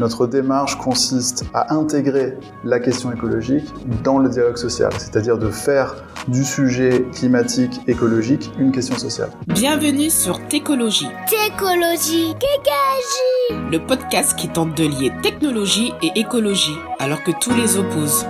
[0.00, 3.64] Notre démarche consiste à intégrer la question écologique
[4.02, 5.94] dans le dialogue social, c'est-à-dire de faire
[6.26, 9.30] du sujet climatique écologique une question sociale.
[9.46, 11.08] Bienvenue sur Técologie.
[11.28, 17.78] Técologie, Kékagie Le podcast qui tente de lier technologie et écologie alors que tous les
[17.78, 18.26] opposent.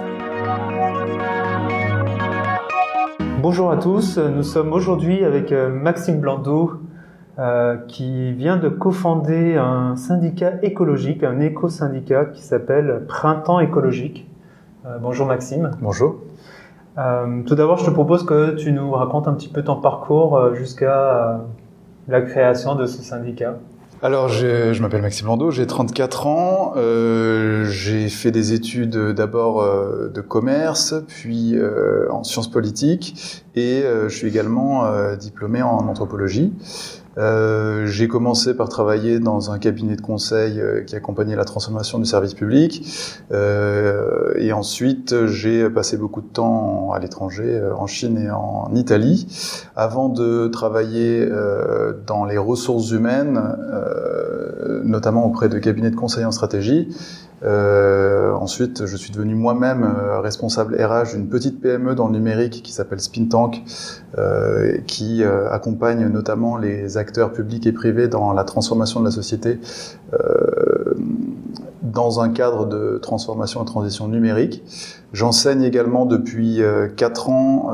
[3.41, 6.81] Bonjour à tous, nous sommes aujourd'hui avec euh, Maxime Blandot,
[7.39, 14.29] euh, qui vient de cofonder un syndicat écologique, un éco-syndicat qui s'appelle Printemps écologique.
[14.87, 15.73] Euh, bonjour Maxime.
[15.81, 16.17] Bonjour.
[16.97, 20.55] Euh, tout d'abord, je te propose que tu nous racontes un petit peu ton parcours
[20.55, 21.41] jusqu'à
[22.07, 23.57] la création de ce syndicat.
[24.05, 26.75] Alors, je, je m'appelle Maxime Landau, j'ai 34 ans.
[26.77, 33.83] Euh, j'ai fait des études d'abord euh, de commerce, puis euh, en sciences politiques, et
[33.83, 34.85] je suis également
[35.17, 36.53] diplômé en anthropologie.
[37.17, 41.99] Euh, j'ai commencé par travailler dans un cabinet de conseil euh, qui accompagnait la transformation
[41.99, 42.87] du service public.
[43.33, 48.71] Euh, et ensuite, j'ai passé beaucoup de temps à l'étranger, euh, en Chine et en
[48.75, 49.27] Italie,
[49.77, 53.41] avant de travailler euh, dans les ressources humaines,
[54.85, 56.89] notamment auprès de cabinets de conseil en stratégie.
[57.43, 62.63] Euh, ensuite, je suis devenu moi-même euh, responsable RH d'une petite PME dans le numérique
[62.63, 63.63] qui s'appelle Spintank,
[64.17, 69.11] euh, qui euh, accompagne notamment les acteurs publics et privés dans la transformation de la
[69.11, 69.59] société
[70.13, 70.95] euh,
[71.83, 74.63] dans un cadre de transformation et transition numérique.
[75.13, 76.61] J'enseigne également depuis
[76.97, 77.73] 4 ans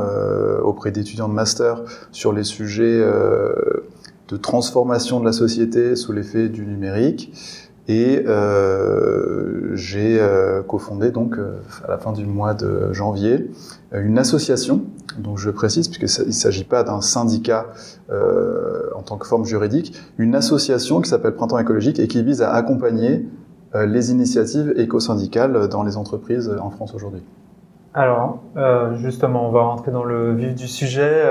[0.62, 3.02] auprès d'étudiants de master sur les sujets
[4.28, 7.32] de transformation de la société sous l'effet du numérique.
[7.92, 13.50] Et euh, j'ai euh, cofondé donc euh, à la fin du mois de janvier
[13.92, 14.82] une association.
[15.18, 17.66] Donc je précise puisqu'il ne s'agit pas d'un syndicat
[18.08, 22.52] en tant que forme juridique, une association qui s'appelle Printemps écologique et qui vise à
[22.52, 23.26] accompagner
[23.74, 27.22] les initiatives éco-syndicales dans les entreprises en France aujourd'hui.
[27.92, 28.38] Alors
[28.98, 31.24] justement, on va rentrer dans le vif du sujet.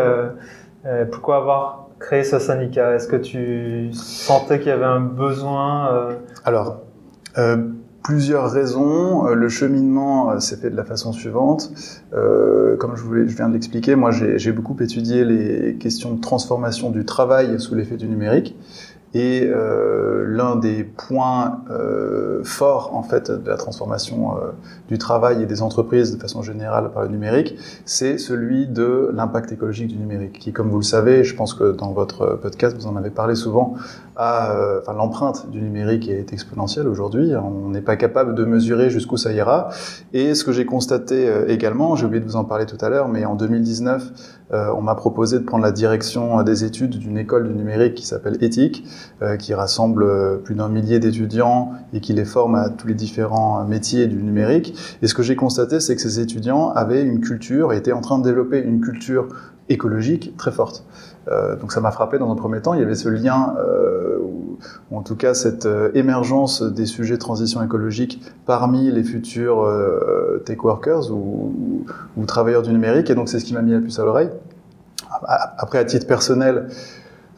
[1.10, 6.16] pourquoi avoir créé ce syndicat Est-ce que tu sentais qu'il y avait un besoin euh...
[6.46, 6.82] Alors,
[7.38, 7.58] euh,
[8.04, 9.28] plusieurs raisons.
[9.28, 11.72] Euh, le cheminement s'est fait de la façon suivante.
[12.12, 17.60] Comme je viens de l'expliquer, moi j'ai beaucoup étudié les questions de transformation du travail
[17.60, 18.56] sous l'effet du numérique.
[19.16, 24.52] Et euh, l'un des points euh, forts en fait de la transformation euh,
[24.88, 27.56] du travail et des entreprises de façon générale par le numérique,
[27.86, 31.72] c'est celui de l'impact écologique du numérique, qui, comme vous le savez, je pense que
[31.72, 33.74] dans votre podcast vous en avez parlé souvent,
[34.20, 37.32] euh, enfin l'empreinte du numérique est exponentielle aujourd'hui.
[37.36, 39.70] On n'est pas capable de mesurer jusqu'où ça ira.
[40.14, 42.90] Et ce que j'ai constaté euh, également, j'ai oublié de vous en parler tout à
[42.90, 44.12] l'heure, mais en 2019,
[44.52, 48.06] euh, on m'a proposé de prendre la direction des études d'une école du numérique qui
[48.06, 48.84] s'appelle Éthique
[49.38, 54.08] qui rassemble plus d'un millier d'étudiants et qui les forme à tous les différents métiers
[54.08, 54.76] du numérique.
[55.02, 58.18] Et ce que j'ai constaté, c'est que ces étudiants avaient une culture, étaient en train
[58.18, 59.28] de développer une culture
[59.70, 60.84] écologique très forte.
[61.28, 64.18] Euh, donc ça m'a frappé dans un premier temps, il y avait ce lien, euh,
[64.20, 69.68] ou, en tout cas cette euh, émergence des sujets de transition écologique parmi les futurs
[70.46, 71.54] tech workers ou,
[72.18, 74.30] ou, travailleurs du numérique, et donc c'est ce qui m'a mis la puce à l'oreille.
[75.58, 76.68] Après, à titre personnel,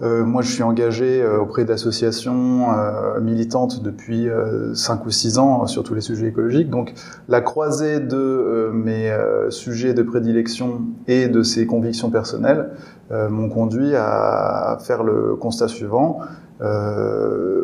[0.01, 4.27] euh, moi, je suis engagé euh, auprès d'associations euh, militantes depuis
[4.73, 6.69] 5 ou 6 ans sur tous les sujets écologiques.
[6.69, 6.93] Donc,
[7.29, 9.15] la croisée de mes
[9.49, 12.69] sujets de prédilection et de ces convictions personnelles
[13.09, 16.19] m'ont conduit à faire le constat suivant.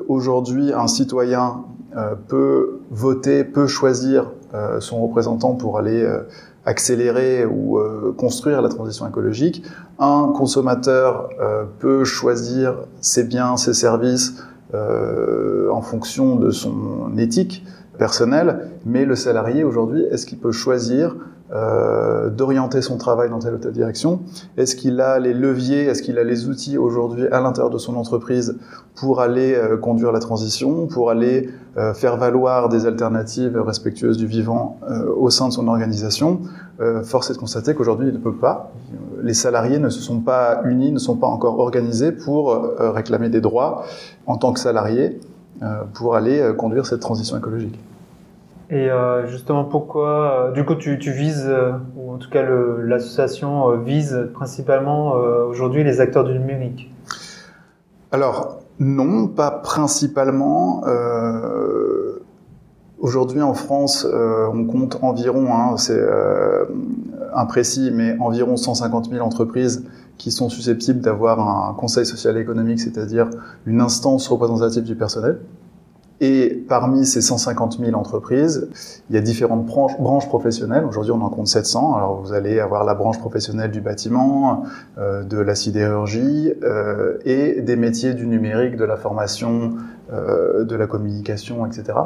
[0.08, 1.64] Aujourd'hui, un citoyen
[2.28, 4.32] peut voter, peut choisir
[4.80, 6.06] son représentant pour aller
[6.68, 9.64] accélérer ou euh, construire la transition écologique,
[10.00, 17.66] un consommateur euh, peut choisir ses biens, ses services euh, en fonction de son éthique
[17.98, 21.16] personnelle, mais le salarié aujourd'hui, est-ce qu'il peut choisir
[21.54, 24.20] euh, d'orienter son travail dans telle ou telle direction
[24.58, 27.96] Est-ce qu'il a les leviers, est-ce qu'il a les outils aujourd'hui à l'intérieur de son
[27.96, 28.58] entreprise
[28.96, 34.28] pour aller euh, conduire la transition, pour aller euh, faire valoir des alternatives respectueuses du
[34.28, 34.78] vivant
[35.16, 36.42] au sein de son organisation?
[37.04, 38.72] Force est de constater qu'aujourd'hui il ne peut pas.
[39.24, 43.42] Les salariés ne se sont pas unis, ne sont pas encore organisés pour réclamer des
[43.42, 43.84] droits
[44.28, 45.20] en tant que salariés
[45.96, 47.80] pour aller conduire cette transition écologique.
[48.70, 53.78] Et euh, justement, pourquoi, euh, du coup, tu, vises, euh, ou en tout cas l'association
[53.78, 55.14] vise principalement
[55.50, 56.92] aujourd'hui les acteurs du numérique?
[58.12, 60.84] Alors, non, pas principalement.
[63.00, 66.04] aujourd'hui en France, on compte environ, hein, c'est
[67.34, 69.86] imprécis, mais environ 150 000 entreprises
[70.18, 73.30] qui sont susceptibles d'avoir un conseil social et économique, c'est-à-dire
[73.66, 75.40] une instance représentative du personnel.
[76.20, 78.70] Et parmi ces 150 000 entreprises,
[79.10, 80.84] il y a différentes branches, professionnelles.
[80.84, 81.96] Aujourd'hui, on en compte 700.
[81.96, 84.64] Alors, vous allez avoir la branche professionnelle du bâtiment,
[84.98, 89.76] euh, de la sidérurgie euh, et des métiers du numérique, de la formation,
[90.12, 92.00] euh, de la communication, etc.,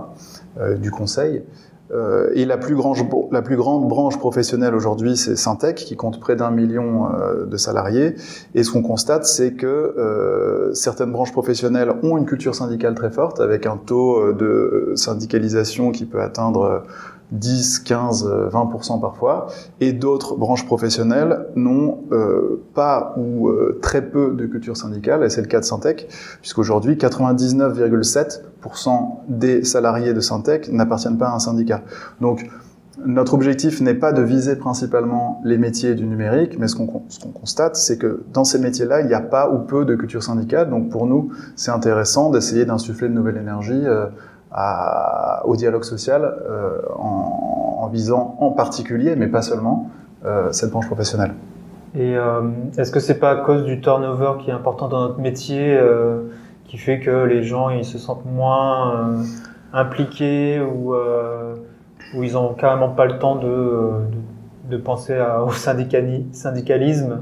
[0.78, 1.44] du conseil.
[1.94, 7.08] Euh, et la plus, grande, branche professionnelle aujourd'hui, c'est Syntec, qui compte près d'un million
[7.14, 8.16] euh, de salariés.
[8.56, 13.12] Et ce qu'on constate, c'est que euh, certaines branches professionnelles ont une culture syndicale très
[13.12, 16.84] forte, avec un taux de syndicalisation qui peut atteindre
[17.32, 19.48] 10, 15, 20% parfois,
[19.80, 25.30] et d'autres branches professionnelles n'ont euh, pas ou euh, très peu de culture syndicale, et
[25.30, 26.08] c'est le cas de Syntec,
[26.42, 31.82] puisqu'aujourd'hui 99,7% des salariés de Syntec n'appartiennent pas à un syndicat.
[32.20, 32.50] Donc
[33.06, 37.00] notre objectif n'est pas de viser principalement les métiers du numérique, mais ce qu'on qu
[37.34, 40.70] constate, c'est que dans ces métiers-là, il n'y a pas ou peu de culture syndicale.
[40.70, 44.08] Donc pour nous, c'est intéressant d'essayer d'insuffler de nouvelle énergie euh,
[45.46, 49.90] au dialogue social euh, en, visant en particulier, mais pas seulement,
[50.26, 51.34] euh, cette branche professionnelle.
[51.96, 52.42] Et euh,
[52.78, 55.78] est-ce que c'est pas à cause du turnover qui est important dans notre métier
[56.66, 59.18] qui fait que les gens ils se sentent moins
[59.74, 60.96] impliqués ou
[62.24, 67.22] ils ont carrément pas le temps de, penser au syndicalisme,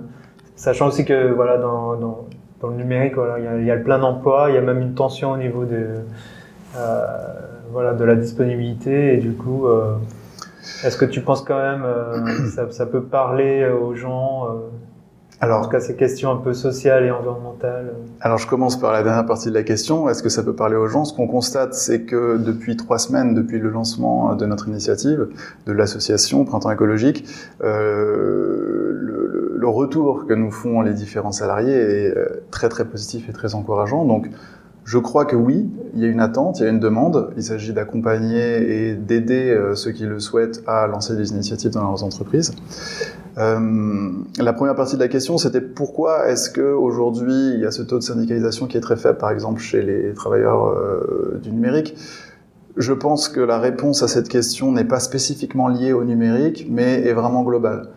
[0.56, 2.28] sachant aussi que voilà dans,
[2.62, 5.32] le numérique voilà il y a, le plein d'emploi, il y a même une tension
[5.32, 6.02] au niveau de euh,
[7.72, 9.96] voilà, de la disponibilité et du coup, euh,
[10.84, 14.48] est-ce que tu penses quand même euh, ça, ça peut parler aux gens
[15.42, 17.94] alors, en tout cas, ces questions un peu sociales et environnementales.
[18.20, 20.10] Alors, je commence par la dernière partie de la question.
[20.10, 21.06] Est-ce que ça peut parler aux gens?
[21.06, 25.30] Ce qu'on constate, c'est que depuis trois semaines, depuis le lancement de notre initiative,
[25.66, 27.24] de l'association Printemps écologique,
[27.64, 32.14] euh, le, le, retour que nous font les différents salariés est
[32.52, 34.04] très très positif et très encourageant.
[34.04, 34.30] Donc,
[34.86, 37.30] je crois que oui, il y a une attente, il y a une demande.
[37.38, 41.84] Il s'agit d'accompagner et d'aider euh, ceux qui le souhaitent à lancer des initiatives dans
[41.84, 42.54] leurs entreprises.
[43.38, 44.10] Euh,
[44.40, 47.84] la première partie de la question, c'était pourquoi est-ce que aujourd'hui il y a ce
[47.84, 51.96] taux de syndicalisation qui est très faible, par exemple chez les travailleurs euh, du numérique?
[52.76, 57.02] Je pense que la réponse à cette question n'est pas spécifiquement liée au numérique, mais
[57.06, 57.90] est vraiment globale.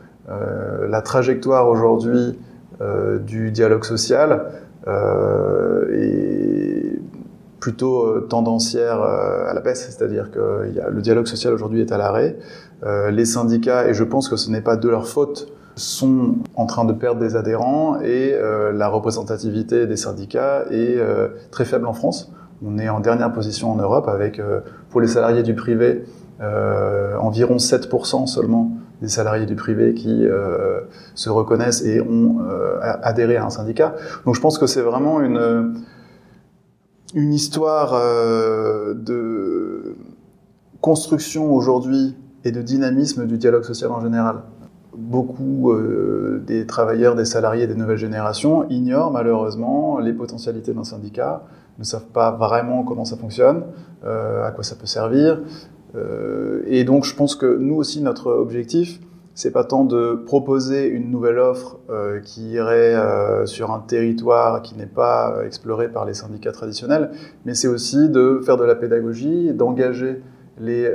[0.88, 2.38] La trajectoire aujourd'hui
[3.26, 4.46] du dialogue social
[4.86, 6.71] est
[7.62, 11.80] plutôt euh, tendancière euh, à la baisse, c'est-à-dire que y a, le dialogue social aujourd'hui
[11.80, 12.36] est à l'arrêt.
[13.10, 16.84] les syndicats, et je pense que ce n'est pas de leur faute, sont en train
[16.84, 21.92] de perdre des adhérents et euh, la représentativité des syndicats est euh, très faible en
[21.92, 22.32] France.
[22.64, 24.60] On est en dernière position en Europe avec, euh,
[24.90, 26.04] pour les salariés du privé,
[27.20, 28.72] environ 7% seulement
[29.02, 30.80] des salariés du privé qui euh,
[31.14, 33.96] se reconnaissent et ont euh, adhéré à un syndicat.
[34.24, 35.74] Donc je pense que c'est vraiment une
[37.14, 39.96] une histoire euh, de
[40.80, 44.42] construction aujourd'hui et de dynamisme du dialogue social en général.
[44.96, 51.44] Beaucoup euh, des travailleurs, des salariés des nouvelles générations ignorent malheureusement les potentialités d'un syndicat,
[51.78, 53.64] ne savent pas vraiment comment ça fonctionne,
[54.04, 55.40] euh, à quoi ça peut servir,
[56.66, 58.98] et donc, je pense que nous aussi, notre objectif,
[59.34, 64.62] c'est pas tant de proposer une nouvelle offre euh, qui irait euh, sur un territoire
[64.62, 67.10] qui n'est pas exploré par les syndicats traditionnels,
[67.44, 70.22] mais c'est aussi de faire de la pédagogie, d'engager
[70.58, 70.86] les,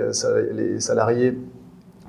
[0.80, 1.38] salariés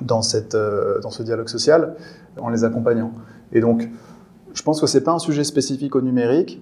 [0.03, 1.95] dans, ce dialogue social
[2.39, 3.13] en les accompagnant.
[3.53, 3.89] Et donc,
[4.53, 6.61] je pense que c'est pas un sujet spécifique au numérique,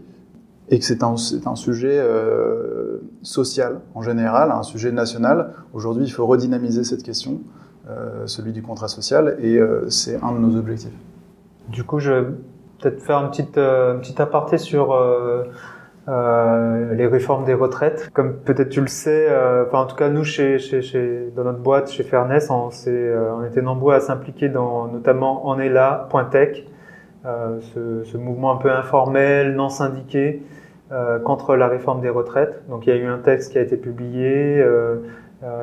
[0.69, 5.55] et que c'est un, sujet euh, social en général, un sujet national.
[5.73, 7.56] Aujourd'hui, il faut redynamiser cette question, euh,
[8.27, 10.93] celui du contrat social, et euh, c'est un de nos objectifs.
[11.69, 12.27] Du coup, je vais
[12.81, 15.45] peut-être faire une petite, euh, petite aparté sur euh,
[16.09, 18.11] euh, les réformes des retraites.
[18.13, 19.29] Comme peut-être tu le sais,
[19.73, 23.63] en tout cas nous, chez, chez, chez, dans notre boîte, chez Fairness, on, on était
[23.63, 26.65] nombreux à s'impliquer dans notamment En est là, Tech,
[27.25, 30.43] ce, ce mouvement un peu informel, non syndiqué,
[30.93, 32.63] euh, contre la réforme des retraites.
[32.69, 34.99] Donc il y a eu un texte qui a été publié, euh, euh,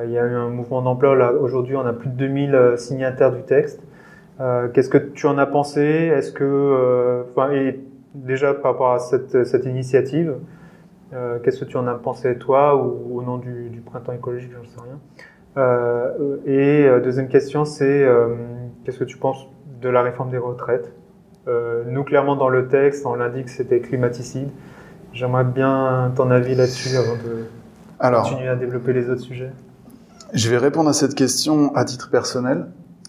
[0.05, 1.41] il y a eu un mouvement d'ampleur.
[1.41, 3.81] Aujourd'hui, on a plus de 2000 euh, signataires du texte.
[4.39, 5.81] Euh, qu'est-ce que tu en as pensé?
[5.81, 7.79] Est-ce que, enfin, et
[8.15, 10.35] déjà par rapport à cette, cette initiative,
[11.43, 14.67] qu'est-ce que tu en as pensé toi ou au nom du, du printemps écologique, j'en
[14.67, 16.41] sais rien.
[16.47, 18.07] et deuxième question, c'est
[18.83, 19.47] qu'est-ce que tu penses
[19.81, 20.91] de la réforme des retraites?
[21.87, 24.49] Nous, clairement, dans le texte, on l'indique que c'était climaticide.
[25.13, 27.45] J'aimerais bien ton avis là-dessus avant de
[27.99, 29.51] Alors, continuer à développer les autres sujets.
[30.33, 32.65] Je vais répondre à cette question à titre personnel.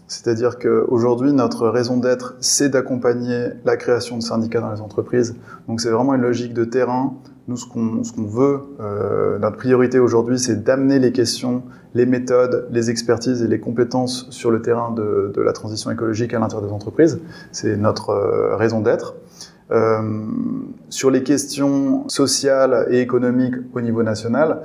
[0.09, 5.35] C'est-à-dire qu'aujourd'hui, notre raison d'être, c'est d'accompagner la création de syndicats dans les entreprises.
[5.67, 7.15] Donc c'est vraiment une logique de terrain
[7.49, 11.63] Nous, ce qu'on qu'on veut, euh, notre priorité aujourd'hui, c'est d'amener les questions,
[11.95, 16.35] les méthodes, les expertises et les compétences sur le terrain de, de la transition écologique
[16.35, 17.21] à l'intérieur des entreprises.
[17.53, 19.15] C'est notre euh, raison d'être.
[19.71, 20.27] Euh,
[20.91, 24.61] sur les questions sociales et économiques au niveau national,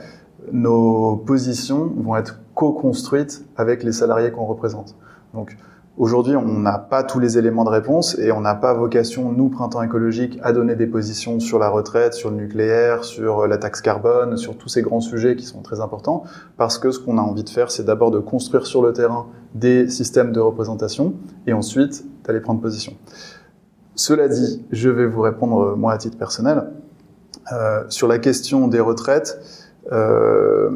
[0.51, 4.97] nos positions vont être co-construites avec les salariés qu'on représente.
[5.33, 5.55] Donc,
[5.97, 9.49] Aujourd'hui, on n'a pas tous les éléments de réponse et on n'a pas vocation, nous,
[9.49, 13.81] Printemps écologique, à donner des positions sur la retraite, sur le nucléaire, sur la taxe
[13.81, 16.23] carbone, sur tous ces grands sujets qui sont très importants,
[16.55, 19.27] parce que ce qu'on a envie de faire, c'est d'abord de construire sur le terrain
[19.55, 21.15] des systèmes de représentation
[21.47, 22.93] et ensuite d'aller prendre position.
[23.95, 26.63] Cela dit, je vais vous répondre, moi, à titre personnel.
[27.51, 29.58] Euh, sur la question des retraites,
[29.91, 30.69] euh,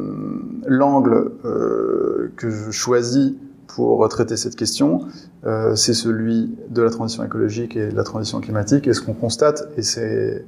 [0.66, 3.32] l'angle euh, que je choisis
[3.68, 5.00] pour traiter cette question,
[5.46, 8.86] euh, c'est celui de la transition écologique et de la transition climatique.
[8.86, 10.44] Et ce qu'on constate, et c'est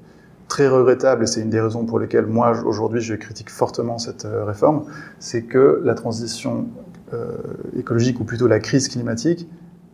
[0.49, 4.26] très regrettable, et c'est une des raisons pour lesquelles moi, aujourd'hui, je critique fortement cette
[4.46, 4.85] réforme,
[5.18, 6.66] c'est que la transition
[7.76, 9.49] écologique, ou plutôt la crise climatique,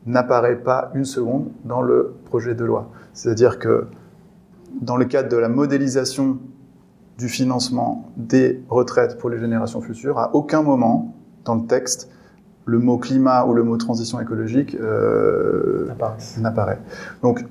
[0.07, 2.91] n'apparaît pas une seconde dans le projet de loi.
[3.15, 3.87] C'est-à-dire que
[4.81, 6.39] dans le cadre de la modélisation
[7.19, 11.15] du financement des retraites pour les générations futures, à aucun moment
[11.45, 12.11] dans le texte,
[12.65, 15.89] le mot climat ou le mot transition écologique euh,
[16.39, 16.79] n'apparaît.
[17.23, 17.45] Donc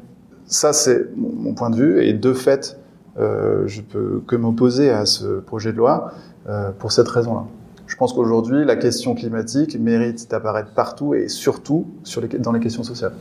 [0.46, 2.78] ça, c'est mon point de vue, et de fait,
[3.18, 6.12] euh, je peux que m'opposer à ce projet de loi
[6.50, 7.46] euh, pour cette raison-là.
[7.88, 12.62] Je pense qu'aujourd'hui, la question climatique mérite d'apparaître partout et surtout sur les, dans les
[12.62, 13.14] questions sociales.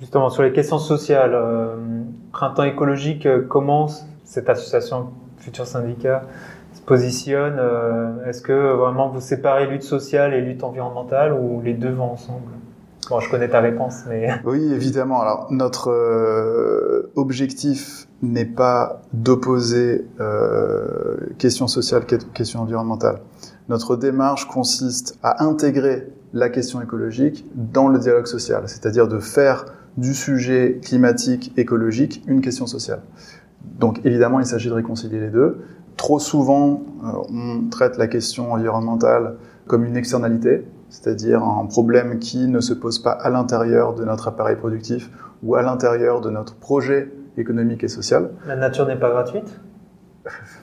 [0.00, 1.76] Justement, sur les questions sociales, euh,
[2.32, 3.88] Printemps écologique, comment
[4.32, 6.22] cette association Futur Syndicat
[6.86, 11.90] positionne euh, Est-ce que vraiment vous séparez lutte sociale et lutte environnementale ou les deux
[11.90, 12.50] vont ensemble?
[13.10, 14.30] Bon, je connais ta réponse, mais...
[14.46, 15.20] Oui, évidemment.
[15.20, 23.18] Alors, notre euh, objectif n'est pas d'opposer euh, question sociale, question environnementale.
[23.68, 29.66] Notre démarche consiste à intégrer la question écologique dans le dialogue social, c'est-à-dire de faire
[29.98, 33.02] du sujet climatique écologique une question sociale.
[33.78, 35.64] Donc évidemment, il s'agit de réconcilier les deux.
[35.96, 42.48] Trop souvent, euh, on traite la question environnementale comme une externalité, c'est-à-dire un problème qui
[42.48, 45.10] ne se pose pas à l'intérieur de notre appareil productif
[45.42, 48.30] ou à l'intérieur de notre projet économique et social.
[48.46, 49.60] La nature n'est pas gratuite?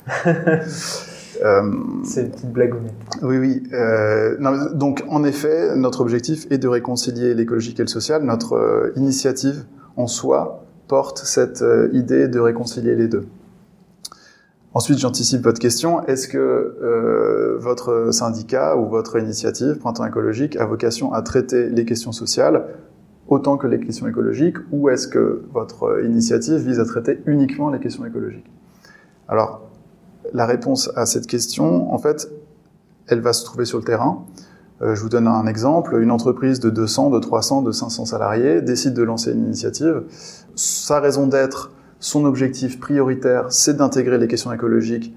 [1.43, 1.61] Euh,
[2.03, 2.73] C'est une petite blague
[3.21, 3.63] Oui, oui.
[3.71, 8.23] Euh, non, donc, en effet, notre objectif est de réconcilier l'écologique et le social.
[8.23, 9.63] Notre euh, initiative
[9.95, 13.25] en soi porte cette euh, idée de réconcilier les deux.
[14.73, 16.05] Ensuite, j'anticipe votre question.
[16.05, 21.85] Est-ce que euh, votre syndicat ou votre initiative Printemps écologique a vocation à traiter les
[21.85, 22.65] questions sociales
[23.27, 27.79] autant que les questions écologiques ou est-ce que votre initiative vise à traiter uniquement les
[27.79, 28.49] questions écologiques?
[29.27, 29.69] Alors,
[30.33, 32.29] la réponse à cette question, en fait,
[33.07, 34.25] elle va se trouver sur le terrain.
[34.81, 35.97] Euh, je vous donne un exemple.
[36.01, 40.03] Une entreprise de 200, de 300, de 500 salariés décide de lancer une initiative.
[40.55, 45.13] Sa raison d'être, son objectif prioritaire, c'est d'intégrer les questions écologiques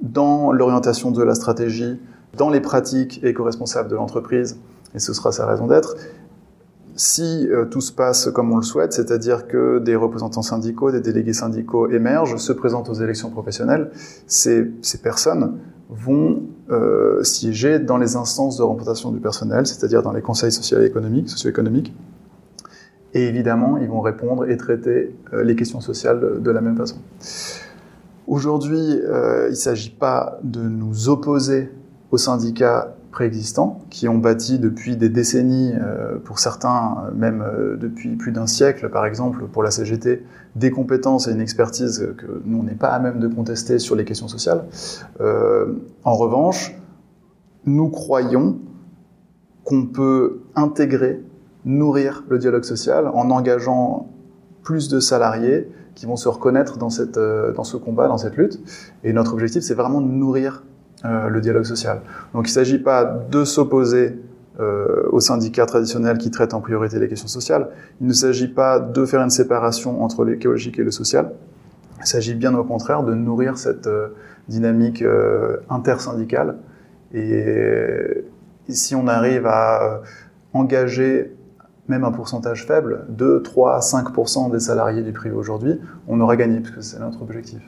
[0.00, 2.00] dans l'orientation de la stratégie,
[2.36, 4.58] dans les pratiques éco-responsables de l'entreprise,
[4.94, 5.96] et ce sera sa raison d'être.
[6.94, 11.00] Si euh, tout se passe comme on le souhaite, c'est-à-dire que des représentants syndicaux, des
[11.00, 13.90] délégués syndicaux émergent, se présentent aux élections professionnelles,
[14.26, 15.58] ces, ces personnes
[15.92, 20.80] vont euh, siéger dans les instances de représentation du personnel, c'est-à-dire dans les conseils sociaux
[20.80, 21.94] et économiques, socio-économiques,
[23.14, 26.96] et évidemment, ils vont répondre et traiter euh, les questions sociales de la même façon.
[28.26, 31.70] Aujourd'hui, euh, il ne s'agit pas de nous opposer
[32.10, 37.44] aux syndicats préexistants qui ont bâti depuis des décennies, euh, pour certains même
[37.78, 40.24] depuis plus d'un siècle, par exemple pour la CGT,
[40.56, 43.94] des compétences et une expertise que nous on n'est pas à même de contester sur
[43.94, 44.64] les questions sociales.
[45.20, 46.76] en revanche,
[47.64, 48.58] nous croyons
[49.64, 51.22] qu'on peut intégrer
[51.64, 54.08] nourrir le dialogue social en engageant
[54.62, 58.36] plus de salariés qui vont se reconnaître dans, cette, euh, dans ce combat, dans cette
[58.36, 58.60] lutte.
[59.04, 60.64] Et notre objectif, c'est vraiment de nourrir
[61.04, 62.00] euh, le dialogue social.
[62.32, 64.20] Donc il ne s'agit pas de s'opposer
[64.60, 67.70] euh, aux syndicats traditionnels qui traitent en priorité les questions sociales.
[68.00, 71.32] Il ne s'agit pas de faire une séparation entre l'écologique et le social.
[71.98, 74.08] Il s'agit bien au contraire de nourrir cette euh,
[74.48, 75.04] dynamique
[75.68, 76.58] intersyndicale.
[77.12, 77.40] Et,
[78.68, 80.02] et, si on arrive à
[80.52, 81.34] engager
[81.88, 86.60] même un pourcentage faible, 2, 3, 5% des salariés du privé aujourd'hui, on aura gagné,
[86.60, 87.60] puisque c'est notre objectif.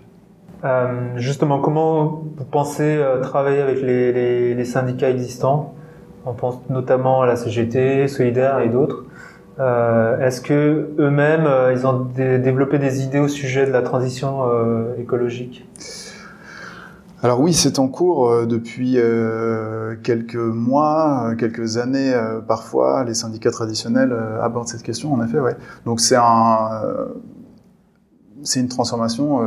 [0.64, 5.74] Euh, justement, comment vous pensez euh, travailler avec les, syndicats existants?
[6.26, 9.04] On pense notamment à la CGT, Solidaire et d'autres.
[9.60, 14.42] Euh, Est-ce que eux-mêmes, ils ont dé- développé des idées au sujet de la transition
[14.98, 15.68] écologique?
[17.22, 18.98] Alors oui, c'est en cours depuis
[20.02, 22.12] quelques mois, quelques années
[22.48, 23.04] parfois.
[23.04, 25.38] Les syndicats traditionnels abordent cette question, en effet.
[25.38, 25.56] Ouais.
[25.84, 26.82] Donc c'est un,
[28.42, 29.40] c'est une transformation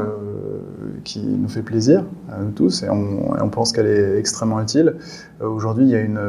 [1.08, 4.96] qui nous fait plaisir à nous tous et on, pense qu'elle est extrêmement utile.
[5.42, 6.20] Euh, Aujourd'hui, il y a une,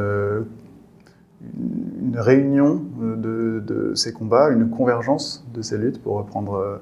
[2.14, 6.76] réunion de, ces combats, une convergence de ces luttes, pour reprendre euh,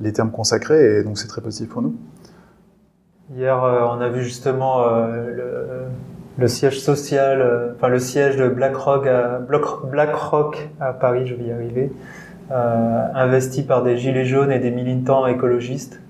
[0.00, 1.94] les termes consacrés, et donc c'est très positif pour nous.
[3.36, 4.84] Hier, euh, on a vu justement
[6.38, 9.40] le, siège social, enfin le siège de BlackRock à,
[9.90, 11.92] BlackRock à Paris, je vais y arriver,
[12.50, 16.00] investi par des gilets jaunes et des militants écologistes.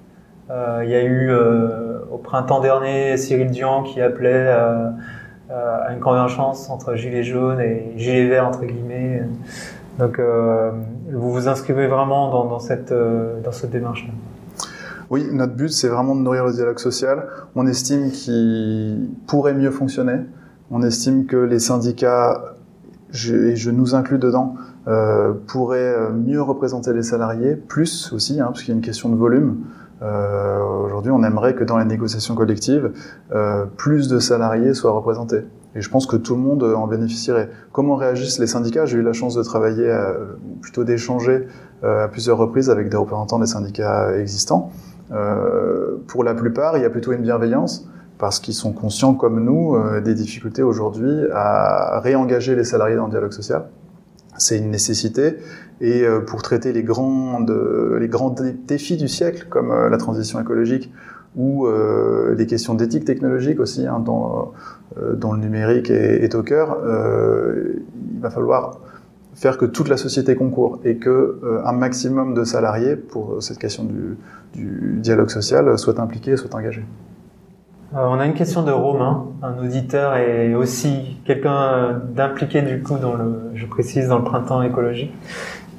[0.53, 4.91] Euh, il y a eu euh, au printemps dernier Cyril Dion qui appelait euh,
[5.51, 9.23] à une convergence entre gilets jaunes et gilets verts entre guillemets.
[9.99, 14.07] Donc vous vous inscrivez vraiment dans, cette dans cette démarche.
[14.07, 14.13] -là.
[15.11, 17.27] Oui, notre but, c'est vraiment de nourrir le dialogue social.
[17.55, 20.21] On estime qu'il pourrait mieux fonctionner.
[20.71, 22.55] On estime que les syndicats,
[23.13, 24.55] et je nous inclus dedans,
[25.47, 29.17] pourraient mieux représenter les salariés, plus aussi, hein, parce qu'il y a une question de
[29.17, 29.59] volume.
[30.03, 32.93] Euh, Aujourd'hui, on aimerait que dans les négociations collectives,
[33.33, 35.45] euh, plus de salariés soient représentés.
[35.75, 37.49] Et je pense que tout le monde en bénéficierait.
[37.73, 38.85] Comment réagissent les syndicats?
[38.85, 41.49] J'ai eu la chance de travailler, euh, plutôt d'échanger
[41.83, 44.71] à plusieurs reprises avec des représentants des syndicats existants.
[46.07, 49.77] Pour la plupart, il y a plutôt une bienveillance parce qu'ils sont conscients, comme nous,
[50.01, 53.65] des difficultés aujourd'hui à réengager les salariés dans le dialogue social.
[54.39, 55.39] C'est une nécessité.
[55.83, 57.45] Et euh, pour traiter les grands,
[58.01, 60.91] les grands dé défis du siècle, comme euh, la transition écologique
[61.37, 64.53] ou euh, les questions d'éthique technologique aussi, hein, dont,
[64.99, 67.75] euh, le numérique est, au cœur, euh,
[68.15, 68.79] il va falloir
[69.35, 73.59] faire que toute la société concourt et que euh, un maximum de salariés pour cette
[73.59, 74.19] question du,
[74.55, 76.85] dialogue social soient impliqués, soient engagés.
[77.95, 82.97] Euh, on a une question de Romain, un auditeur et aussi quelqu'un d'impliqué du coup
[82.99, 85.13] dans le, je précise, dans le printemps écologique,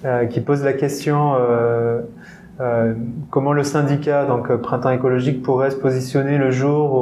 [0.05, 2.01] euh, qui pose la question euh,
[2.59, 2.93] euh,
[3.29, 6.93] comment le syndicat, donc printemps écologique, pourrait se positionner le jour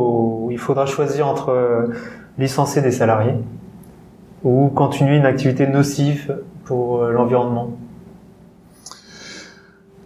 [0.45, 1.89] où il faudra choisir entre
[2.37, 3.35] licencier des salariés
[4.43, 7.71] ou continuer une activité nocive pour l'environnement.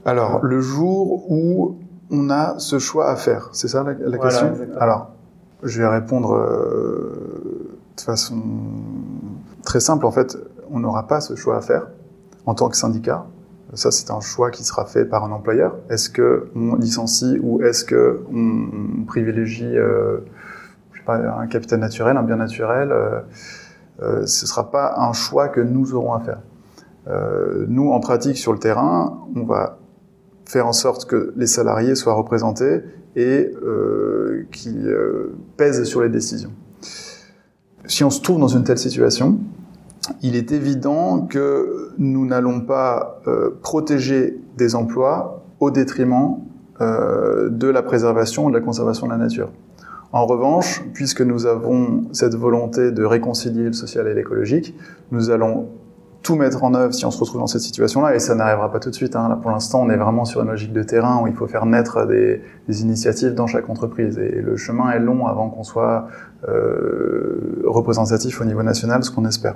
[0.06, 1.78] Alors, le jour où
[2.12, 4.50] on a ce choix à faire, c'est ça la, la voilà, question?
[4.50, 4.80] exactement.
[4.80, 5.10] Alors,
[5.64, 8.42] je vais répondre euh, de façon
[9.64, 10.06] très simple.
[10.06, 10.38] En fait,
[10.72, 11.88] on n'aura pas ce choix à faire
[12.46, 13.26] en tant que syndicat.
[13.74, 15.76] Ça, c'est un choix qui sera fait par un employeur.
[15.90, 20.20] Est-ce que on licencie ou est-ce que on privilégie, euh,
[20.94, 23.20] je sais pas, un capital naturel, un bien naturel euh,
[24.02, 26.40] euh, Ce sera pas un choix que nous aurons à faire.
[27.68, 29.78] Nous, en pratique, sur le terrain, on va
[30.46, 32.82] faire en sorte que les salariés soient représentés
[33.16, 33.52] et
[34.52, 34.98] qu'ils
[35.56, 36.52] pèsent sur les décisions.
[37.86, 39.38] Si on se trouve dans une telle situation,
[40.22, 46.38] il est évident que nous n'allons pas euh, protéger des emplois au détriment
[46.82, 49.50] euh, de la préservation et de la conservation de la nature.
[50.12, 54.76] En revanche, puisque nous avons cette volonté de réconcilier le social et l'écologique,
[55.12, 55.68] nous allons
[56.26, 58.80] tout mettre en œuvre si on se retrouve dans cette situation-là, et ça n'arrivera pas
[58.80, 59.16] tout de suite.
[59.16, 59.30] Hein.
[59.30, 61.68] Là, pour l'instant, on est vraiment sur une logique de terrain où il faut faire
[61.68, 66.08] naître des, des initiatives dans chaque entreprise, et le chemin est long avant qu'on soit
[66.48, 69.56] euh, représentatif au niveau national, ce qu'on espère.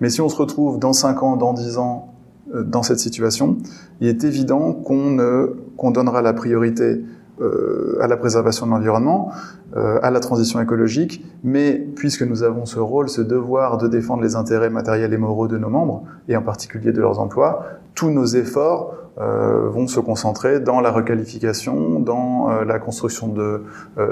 [0.00, 2.14] Mais si on se retrouve dans 5 ans, dans 10 ans,
[2.54, 3.56] euh, dans cette situation,
[4.00, 5.16] il est évident qu'on
[5.76, 7.02] qu'on donnera la priorité
[7.40, 9.32] euh, à la préservation de l'environnement,
[9.76, 14.22] euh, à la transition écologique, mais puisque nous avons ce rôle, ce devoir de défendre
[14.22, 18.10] les intérêts matériels et moraux de nos membres, et en particulier de leurs emplois, tous
[18.10, 23.62] nos efforts vont se concentrer dans la requalification, dans la construction de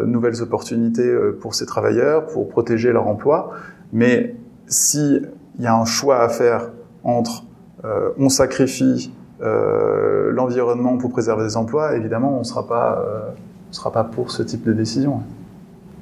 [0.07, 3.51] nouvelles opportunités pour ces travailleurs, pour protéger leur emploi.
[3.93, 4.37] Mais
[4.69, 5.21] si
[5.59, 6.71] il y a un choix à faire
[7.05, 7.45] entre
[7.85, 13.31] euh, on sacrifie euh, l'environnement pour préserver des emplois, évidemment, on ne sera pas, euh,
[13.71, 15.23] on sera pas pour ce type de décision.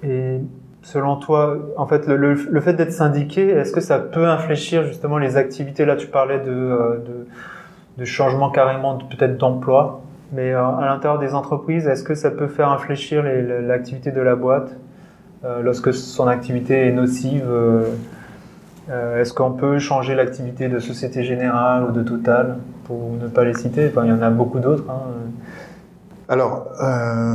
[0.02, 0.40] Et
[0.82, 5.36] selon toi, en fait, le, fait d'être syndiqué, est-ce que ça peut infléchir justement les
[5.36, 5.86] activités?
[5.86, 7.02] Là, tu parlais de,
[7.98, 10.00] de, changement carrément peut-être d'emploi,
[10.32, 14.74] mais à l'intérieur des entreprises, est-ce que ça peut faire infléchir l'activité de la boîte
[15.62, 17.44] lorsque son activité est nocive
[18.90, 23.44] euh, Est-ce qu'on peut changer l'activité de Société Générale ou de Total pour ne pas
[23.44, 23.92] les citer?
[24.02, 24.84] Il y en a beaucoup d'autres.
[24.88, 25.00] Hein.
[26.28, 27.34] Alors, euh,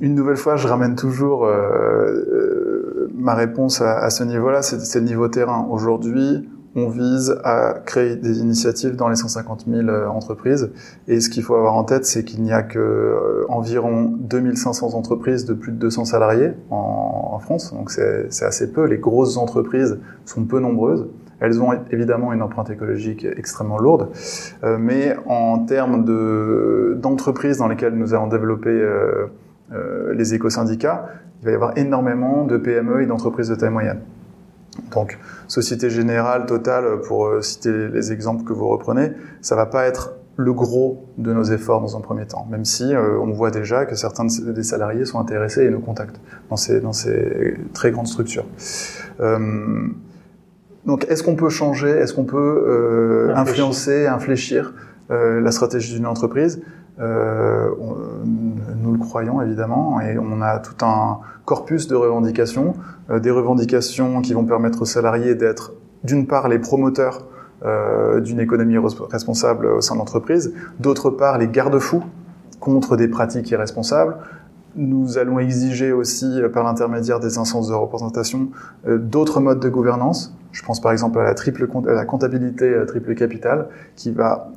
[0.00, 5.06] une nouvelle fois, je ramène toujours euh, ma réponse à, à ce niveau-là, c'est le
[5.06, 5.66] niveau terrain.
[5.70, 6.46] Aujourd'hui,
[6.76, 10.70] on vise à créer des initiatives dans les 150 000 euh, entreprises.
[11.08, 14.94] Et ce qu'il faut avoir en tête, c'est qu'il n'y a que euh, environ 2500
[14.94, 17.72] entreprises de plus de 200 salariés en, France.
[17.72, 18.86] Donc c'est assez peu.
[18.86, 21.06] Les grosses entreprises sont peu nombreuses.
[21.38, 24.08] Elles ont évidemment une empreinte écologique extrêmement lourde,
[24.64, 26.02] euh, mais en termes
[26.98, 28.74] d'entreprises dans lesquelles nous allons développer
[30.14, 31.08] les éco-syndicats,
[31.42, 34.00] il va y avoir énormément de PME et d'entreprises de taille moyenne.
[34.92, 39.86] Donc, Société Générale, Total, pour euh, citer les exemples que vous reprenez, ça va pas
[39.86, 43.50] être le gros de nos efforts dans un premier temps, même si euh, on voit
[43.50, 47.90] déjà que certains des salariés sont intéressés et nous contactent dans ces, dans ces très
[47.90, 48.44] grandes structures.
[49.20, 49.88] Euh,
[50.84, 54.74] donc, est-ce qu'on peut changer, est-ce qu'on peut euh, influencer, infléchir
[55.08, 56.60] la stratégie d'une entreprise?
[56.98, 57.96] On,
[58.86, 62.74] Nous le croyons évidemment, et on a tout un corpus de revendications,
[63.10, 65.72] euh, des revendications qui vont permettre aux salariés d'être
[66.04, 67.26] d'une part les promoteurs
[67.64, 68.78] euh, d'une économie
[69.10, 72.04] responsable au sein de l'entreprise, d'autre part les garde-fous
[72.60, 74.18] contre des pratiques irresponsables.
[74.76, 78.50] Nous allons exiger aussi, euh, par l'intermédiaire des instances de représentation,
[78.86, 80.36] d'autres modes de gouvernance.
[80.52, 84.52] Je pense par exemple à la, triple, à la comptabilité à triple capital, qui va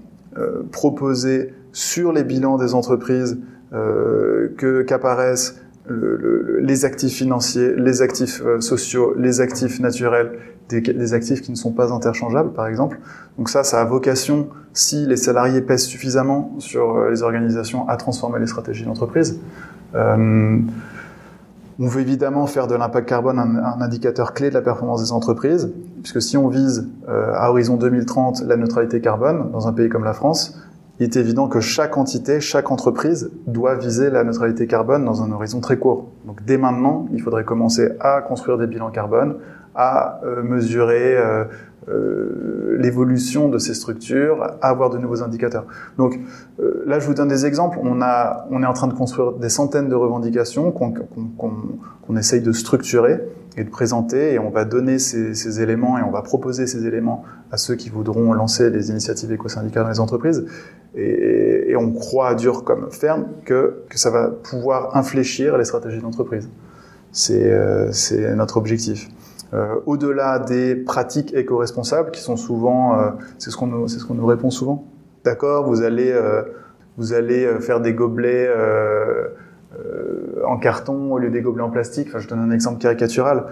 [0.71, 3.39] proposer sur les bilans des entreprises
[3.71, 10.81] que qu'apparaissent le, le, les actifs financiers, les actifs euh, sociaux, les actifs naturels, des,
[10.81, 12.99] des, actifs qui ne sont pas interchangeables, par exemple.
[13.37, 17.97] Donc ça, ça a vocation, si les salariés pèsent suffisamment sur euh, les organisations, à
[17.97, 19.39] transformer les stratégies d'entreprise.
[19.95, 20.59] Euh,
[21.81, 25.11] on veut évidemment faire de l'impact carbone un, un, indicateur clé de la performance des
[25.11, 25.71] entreprises,
[26.03, 30.03] puisque si on vise euh, à horizon 2030 la neutralité carbone dans un pays comme
[30.03, 30.59] la France,
[30.99, 35.31] il est évident que chaque entité, chaque entreprise doit viser la neutralité carbone dans un
[35.31, 36.09] horizon très court.
[36.25, 39.37] Donc dès maintenant, il faudrait commencer à construire des bilans carbone,
[39.79, 41.45] à euh, mesurer euh,
[41.87, 45.65] euh, l'évolution de ces structures, à avoir de nouveaux indicateurs.
[45.97, 46.19] Donc
[46.85, 47.79] là, je vous donne des exemples.
[47.81, 51.47] On, est en train de construire des centaines de revendications qu'on qu qu
[52.07, 53.21] qu essaye de structurer
[53.55, 57.23] et de présenter, et on va donner ces, éléments et on va proposer ces éléments
[57.51, 60.45] à ceux qui voudront lancer les initiatives éco-syndicales dans les entreprises.
[60.95, 66.49] Et, on croit dur comme ferme que, ça va pouvoir infléchir les stratégies d'entreprise.
[67.11, 69.09] C'est notre objectif.
[69.53, 74.85] Euh, au-delà des pratiques éco-responsables qui sont souvent, euh, c'est ce qu'on nous, répond souvent.
[75.25, 76.43] D'accord, vous allez, euh,
[76.97, 78.49] vous allez faire des gobelets
[80.45, 82.07] en carton au lieu des gobelets en plastique.
[82.09, 83.45] Enfin, je donne un exemple caricatural.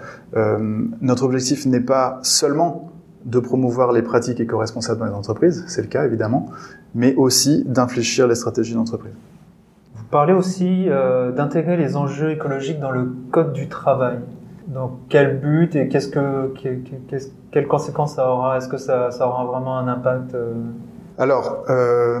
[1.00, 2.92] notre objectif n'est pas seulement
[3.24, 6.46] de promouvoir les pratiques éco-responsables dans les entreprises, c'est le cas évidemment,
[6.94, 9.12] mais aussi d'infléchir les stratégies d'entreprise.
[9.96, 10.88] Vous parlez aussi
[11.36, 14.18] d'intégrer les enjeux écologiques dans le code du travail.
[14.68, 16.52] Donc, quel but et qu'est-ce que,
[17.50, 18.58] quelles conséquences ça aura?
[18.58, 20.52] Est-ce que ça, ça, aura vraiment un impact euh...
[21.16, 22.20] Alors, euh,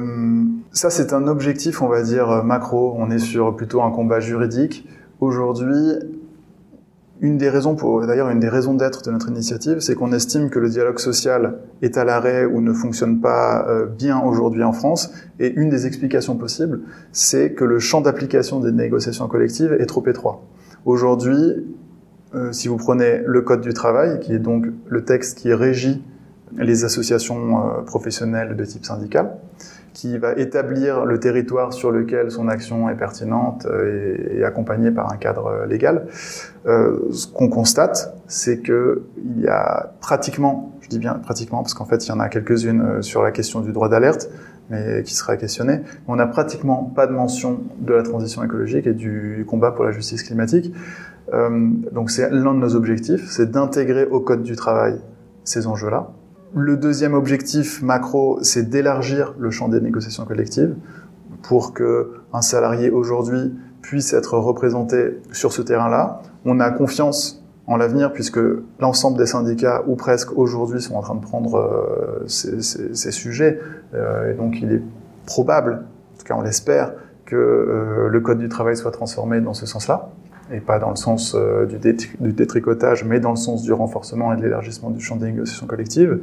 [0.72, 2.94] ça c'est un objectif, on va dire macro.
[2.96, 4.88] On est sur plutôt un combat juridique.
[5.20, 5.92] Aujourd'hui,
[7.20, 10.50] une des raisons pour, d'ailleurs, une des raisons d'être de notre initiative, c'est qu'on estime
[10.50, 14.72] que le dialogue social est à l'arrêt ou ne fonctionne pas euh, bien aujourd'hui en
[14.72, 15.12] France.
[15.38, 16.80] Et une des explications possibles,
[17.12, 20.42] c'est que le champ d'application des négociations collectives est trop étroit.
[20.84, 21.56] Aujourd'hui,
[22.34, 26.02] euh, si vous prenez le Code du travail, qui est donc le texte qui régit
[26.56, 29.36] les associations euh, professionnelles de type syndical,
[29.94, 35.12] qui va établir le territoire sur lequel son action est pertinente et, et accompagnée par
[35.12, 36.06] un cadre légal.
[36.66, 41.74] Euh, ce qu'on constate, c'est que il y a pratiquement, je dis bien pratiquement, parce
[41.74, 44.30] qu'en fait il y en a quelques-unes euh, sur la question du droit d'alerte,
[44.70, 45.80] mais qui sera questionné.
[46.06, 49.92] On n'a pratiquement pas de mention de la transition écologique et du combat pour la
[49.92, 50.74] justice climatique.
[51.32, 55.00] Euh, donc c'est l'un de nos objectifs, c'est d'intégrer au code du travail
[55.44, 56.10] ces enjeux-là.
[56.54, 60.74] Le deuxième objectif macro, c'est d'élargir le champ des négociations collectives
[61.42, 66.22] pour que un salarié aujourd'hui puisse être représenté sur ce terrain-là.
[66.44, 68.40] On a confiance en l'avenir puisque
[68.80, 73.60] l'ensemble des syndicats ou presque aujourd'hui sont en train de prendre euh, ces, sujets
[73.94, 74.82] euh, et donc il est
[75.26, 76.92] probable, en tout cas on l'espère,
[77.26, 80.08] que le code du travail soit transformé dans ce sens-là
[80.52, 84.36] et pas dans le sens euh, du, détricotage, mais dans le sens du renforcement et
[84.36, 86.20] de l'élargissement du champ des négociations collectives.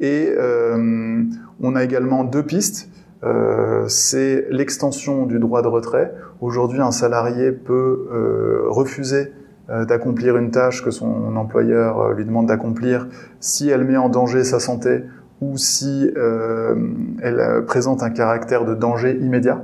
[0.00, 1.22] Et euh,
[1.60, 2.88] on a également deux pistes.
[3.22, 6.14] Euh, c'est l'extension du droit de retrait.
[6.40, 9.32] Aujourd'hui, un salarié peut refuser
[9.68, 13.06] d'accomplir une tâche que son employeur lui demande d'accomplir
[13.38, 15.02] si elle met en danger sa santé
[15.42, 19.62] ou si elle présente un caractère de danger immédiat.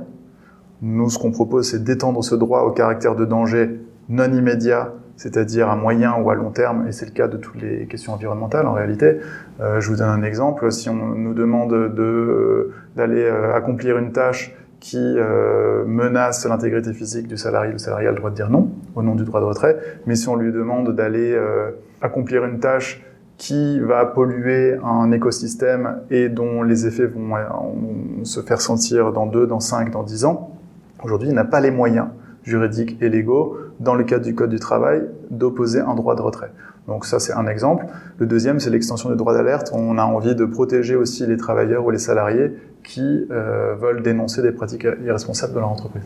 [0.83, 5.67] Nous, ce qu'on propose, c'est d'étendre ce droit au caractère de danger non immédiat c'est-à-dire
[5.69, 8.67] à moyen ou à long terme, et c'est le cas de toutes les questions environnementales
[8.67, 9.19] en réalité.
[9.59, 10.71] Euh, je vous donne un exemple.
[10.71, 17.27] Si on nous demande de, d'aller euh, accomplir une tâche qui euh, menace l'intégrité physique
[17.27, 19.45] du salarié, le salarié a le droit de dire non au nom du droit de
[19.45, 19.75] retrait.
[20.05, 21.35] Mais si on lui demande d'aller
[22.01, 23.03] accomplir une tâche
[23.37, 29.25] qui va polluer un écosystème et dont les effets vont, vont se faire sentir dans
[29.25, 30.51] 2, dans 5, dans 10 ans,
[31.03, 32.07] aujourd'hui, il n'a pas les moyens
[32.47, 36.51] juridiques et légaux, dans le cadre du Code du travail, d'opposer un droit de retrait.
[36.87, 37.85] Donc ça, c'est un exemple.
[38.17, 39.71] Le deuxième, c'est l'extension du droit d'alerte.
[39.73, 44.41] On a envie de protéger aussi les travailleurs ou les salariés qui euh, veulent dénoncer
[44.41, 46.03] des pratiques irresponsables de leur entreprise.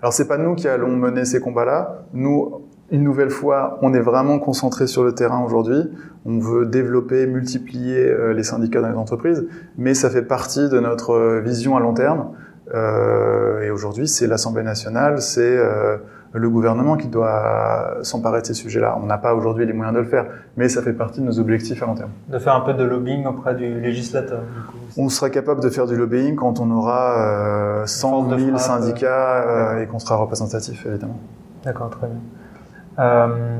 [0.00, 2.04] Alors c'est pas nous qui allons mener ces combats-là.
[2.14, 5.90] Nous, une nouvelle fois, on est vraiment concentré sur le terrain aujourd'hui.
[6.24, 10.80] On veut développer, multiplier euh, les syndicats dans les entreprises, mais ça fait partie de
[10.80, 12.30] notre euh, vision à long terme.
[12.74, 15.96] Euh, et aujourd'hui, c'est l'Assemblée nationale, c'est euh,
[16.32, 18.98] le gouvernement qui doit s'emparer de ces sujets-là.
[19.02, 21.38] On n'a pas aujourd'hui les moyens de le faire, mais ça fait partie de nos
[21.38, 22.10] objectifs à long terme.
[22.28, 24.40] De faire un peu de lobbying auprès du législateur.
[24.40, 24.76] Du coup.
[24.96, 29.82] On sera capable de faire du lobbying quand on aura euh, 100 000 syndicats euh,
[29.82, 31.18] et qu'on sera représentatif, évidemment.
[31.64, 33.04] D'accord, très bien.
[33.04, 33.56] Euh,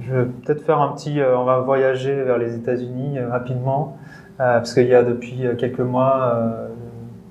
[0.00, 1.20] je vais peut-être faire un petit.
[1.22, 3.96] On va voyager vers les États-Unis rapidement,
[4.38, 6.70] parce qu'il y a depuis quelques mois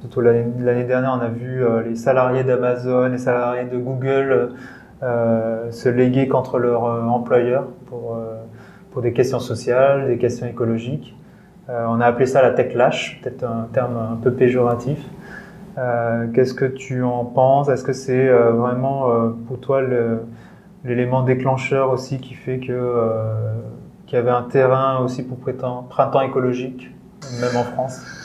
[0.02, 4.54] plutôt l'année dernière, on a vu euh, les salariés d'Amazon, les salariés de Google
[5.04, 8.18] euh, se léguer contre leur euh, employeur pour,
[8.92, 11.16] pour des questions sociales, des questions écologiques.
[11.70, 15.00] on a appelé ça la tech lash, peut-être un terme un peu péjoratif.
[16.34, 17.70] Qu'est-ce que tu en penses?
[17.70, 19.82] Est-ce que c'est vraiment pour toi
[20.84, 22.76] l'élément déclencheur aussi qui fait qu'il
[24.12, 26.90] y avait un terrain aussi pour printemps écologique,
[27.40, 28.21] même en France?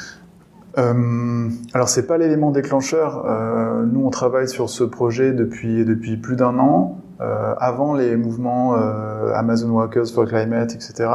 [0.79, 3.25] Euh, alors c'est pas l'élément déclencheur.
[3.27, 6.99] Euh, nous on travaille sur ce projet depuis depuis plus d'un an.
[7.23, 11.09] Euh, avant les mouvements euh, Amazon Workers for Climate, etc.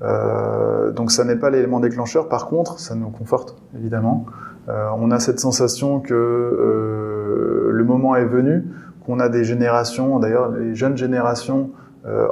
[0.00, 2.30] Euh, donc ça n'est pas l'élément déclencheur.
[2.30, 4.24] Par contre, ça nous conforte évidemment.
[4.70, 8.64] Euh, on a cette sensation que le moment est venu,
[9.04, 11.70] qu'on a des générations, d'ailleurs les jeunes générations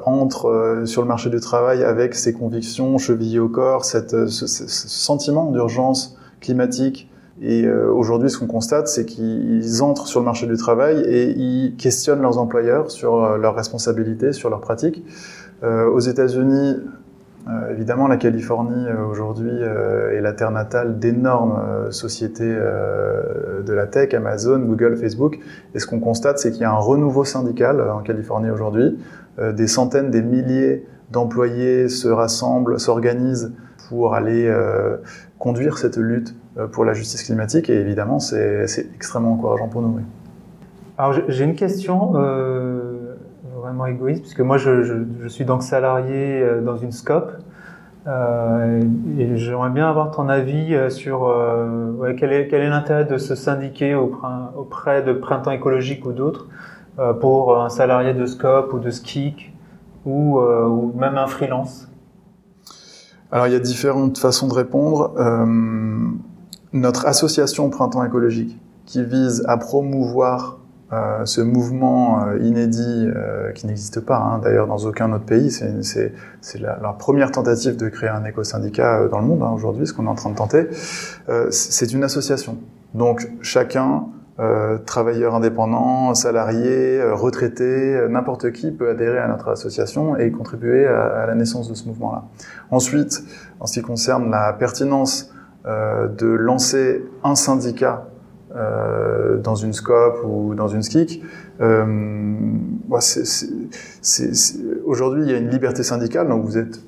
[0.04, 4.66] entrent sur le marché du travail avec ces convictions chevillées au corps, cette, ce, ce
[4.68, 7.08] sentiment d'urgence climatique.
[7.40, 11.30] Et euh, aujourd'hui, ce qu'on constate, c'est qu'ils entrent sur le marché du travail et
[11.30, 15.02] ils questionnent leurs employeurs sur euh, leurs responsabilités, sur leurs pratiques.
[15.62, 16.76] Euh, aux États-Unis,
[17.70, 24.96] évidemment, la Californie aujourd'hui est la terre natale d'énormes sociétés de la tech, Amazon, Google,
[24.96, 25.40] Facebook.
[25.74, 28.96] Et ce qu'on constate, c'est qu'il y a un renouveau syndical en Californie aujourd'hui.
[29.40, 33.52] des centaines, des milliers d'employés se rassemblent, s'organisent
[33.92, 34.96] pour aller euh,
[35.38, 40.00] conduire cette lutte euh, pour la justice climatique et évidemment c'est extrêmement encourageant pour nous.
[40.96, 43.16] Alors j'ai une question euh,
[43.60, 47.32] vraiment égoïste puisque moi je, je, suis donc salarié dans une SCOP
[48.06, 53.18] et j'aimerais bien avoir ton avis sur euh, ouais, quel est, quel est l'intérêt de
[53.18, 56.46] se syndiquer auprès de Printemps écologique ou d'autres
[57.20, 59.52] pour un salarié de SCOP ou de SKIC
[60.06, 61.91] ou, ou même un freelance?
[63.32, 65.14] Alors il y a différentes façons de répondre.
[65.18, 65.46] Euh,
[66.72, 70.58] notre association Printemps écologique, qui vise à promouvoir
[70.92, 75.50] euh, ce mouvement euh, inédit euh, qui n'existe pas hein, d'ailleurs dans aucun autre pays,
[75.50, 76.12] c'est
[76.60, 79.94] la, la, première tentative de créer un éco-syndicat euh, dans le monde hein, aujourd'hui, ce
[79.94, 80.68] qu'on est en train de tenter.
[81.30, 82.58] Euh, c'est une association.
[82.92, 84.04] Donc chacun
[84.40, 90.30] euh, travailleurs indépendants, salariés, euh, retraités, euh, n'importe qui peut adhérer à notre association et
[90.30, 92.24] contribuer à, à la naissance de ce mouvement-là.
[92.70, 93.22] Ensuite,
[93.60, 95.30] en ce qui concerne la pertinence
[95.66, 98.08] euh, de lancer un syndicat
[98.56, 101.22] euh, dans une SCOP ou dans une SKIC,
[104.86, 106.80] aujourd'hui il y a une liberté syndicale, donc vous êtes,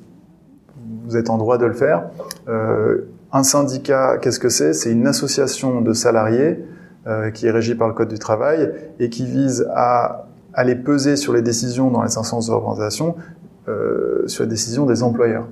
[1.04, 2.08] vous êtes en droit de le faire.
[2.48, 4.72] un syndicat, qu'est-ce que c'est?
[4.72, 6.64] C'est une association de salariés
[7.06, 11.16] euh, qui est régi par le Code du travail et qui vise à aller peser
[11.16, 13.16] sur les décisions dans les instances de représentation,
[13.68, 15.46] euh, sur les décisions des employeurs.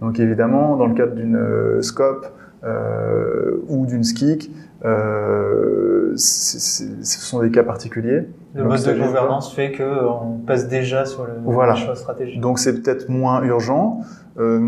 [0.00, 2.26] Donc évidemment, dans le cadre d'une euh, SCOP
[2.64, 4.50] euh, ou d'une SKIC,
[4.84, 8.28] euh, ce sont des cas particuliers.
[8.54, 11.74] Le mode de gouvernance fait qu'on passe déjà sur le voilà.
[11.74, 12.40] choix stratégique.
[12.40, 14.00] Donc c'est peut-être moins urgent.
[14.38, 14.58] Euh,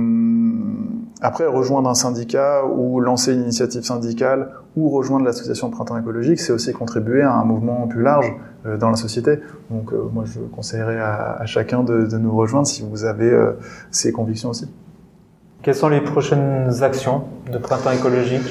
[1.22, 6.52] après, rejoindre un syndicat ou lancer une initiative syndicale ou rejoindre l'association Printemps écologique, c'est
[6.52, 8.35] aussi contribuer à un mouvement plus large
[8.66, 9.40] euh, dans la société.
[9.70, 13.30] Donc euh, moi, je conseillerais à, à chacun de, de, nous rejoindre si vous avez
[13.30, 13.52] euh,
[13.90, 14.68] ces convictions aussi.
[15.62, 18.42] Quelles sont les prochaines actions de Printemps écologique?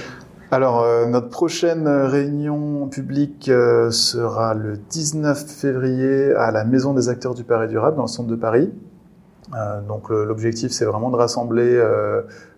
[0.53, 7.07] Alors, euh, notre prochaine réunion publique euh, sera le 19 février à la Maison des
[7.07, 8.69] acteurs du Paris durable, dans le centre de Paris.
[9.55, 11.81] Euh, donc, l'objectif, c'est vraiment de rassembler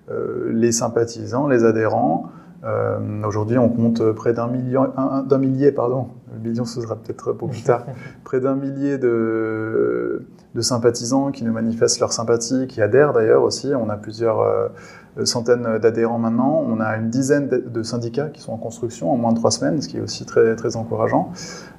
[0.09, 2.29] les sympathisants, les adhérents.
[3.25, 4.89] Aujourd'hui, on compte près d'un million,
[5.27, 7.85] d'un millier, pardon, le million ce sera peut-être pour plus tard,
[8.23, 13.73] près d'un millier de, de, sympathisants qui nous manifestent leur sympathie, qui adhèrent d'ailleurs aussi.
[13.75, 14.67] On a plusieurs euh,
[15.25, 16.63] centaines d'adhérents maintenant.
[16.67, 19.81] On a une dizaine de syndicats qui sont en construction en moins de trois semaines,
[19.81, 21.31] ce qui est aussi très, très encourageant.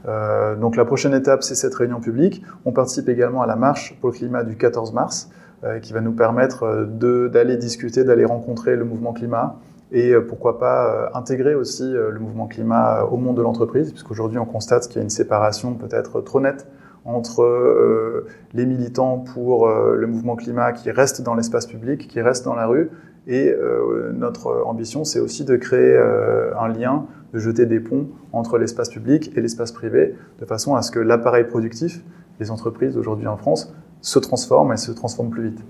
[0.06, 2.42] Euh, donc la prochaine étape, c'est cette réunion publique.
[2.64, 5.43] On participe également à la marche pour le climat du 14 mars, euh,
[5.82, 9.60] qui va nous permettre d'aller discuter, d'aller rencontrer le mouvement climat
[9.92, 14.88] et pourquoi pas intégrer aussi le mouvement climat au monde de l'entreprise, puisqu'aujourd'hui on constate
[14.88, 16.66] qu'il y a une séparation peut-être trop nette
[17.04, 22.56] entre les militants pour le mouvement climat qui restent dans l'espace public, qui restent dans
[22.56, 22.90] la rue,
[23.26, 28.08] et euh, notre ambition, c'est aussi de créer euh, un lien, de jeter des ponts
[28.32, 32.02] entre l'espace public et l'espace privé, de façon à ce que l'appareil productif,
[32.38, 33.74] les entreprises aujourd'hui en France,
[34.04, 35.64] se transforment et se transforment plus vite.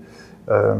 [0.49, 0.75] Euh,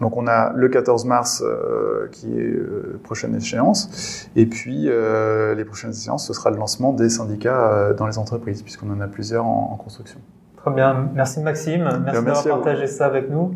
[0.00, 5.54] donc on a le 14 mars euh, qui est euh, prochaine échéance, et puis euh,
[5.54, 9.08] les prochaines échéances, ce sera le lancement des syndicats dans les entreprises, puisqu'on en a
[9.08, 10.18] plusieurs en, en, construction.
[10.56, 13.54] Très bien, merci Maxime, merci, merci d'avoir partagé ça avec nous.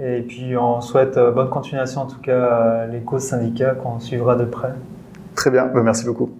[0.00, 4.72] Et puis on souhaite bonne continuation en tout cas à syndicats qu'on suivra de près.
[5.34, 6.30] Très bien, bah, merci beaucoup.